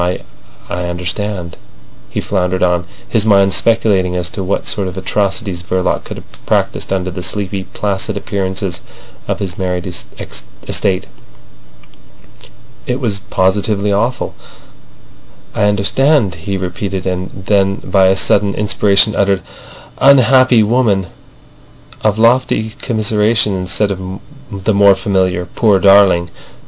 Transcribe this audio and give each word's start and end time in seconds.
I—I 0.01 0.85
understand," 0.85 1.57
he 2.09 2.19
floundered 2.21 2.63
on, 2.63 2.87
his 3.07 3.23
mind 3.23 3.53
speculating 3.53 4.15
as 4.15 4.29
to 4.31 4.43
what 4.43 4.65
sort 4.65 4.87
of 4.87 4.97
atrocities 4.97 5.61
Verloc 5.61 6.05
could 6.05 6.17
have 6.17 6.45
practised 6.47 6.91
under 6.91 7.11
the 7.11 7.21
sleepy, 7.21 7.65
placid 7.65 8.17
appearances 8.17 8.81
of 9.27 9.37
his 9.37 9.59
married 9.59 9.85
estate. 9.87 11.05
It 12.87 12.99
was 12.99 13.19
positively 13.19 13.93
awful. 13.93 14.33
"I 15.53 15.65
understand," 15.65 16.33
he 16.33 16.57
repeated, 16.57 17.05
and 17.05 17.29
then 17.45 17.75
by 17.75 18.07
a 18.07 18.15
sudden 18.15 18.55
inspiration 18.55 19.15
uttered 19.15 19.43
an—"Unhappy 19.99 20.63
woman!" 20.63 21.09
of 22.03 22.17
lofty 22.17 22.71
commiseration 22.81 23.53
instead 23.55 23.91
of 23.91 24.19
the 24.51 24.73
more 24.73 24.95
familiar 24.95 25.45
"Poor 25.45 25.77
darling!" 25.79 26.31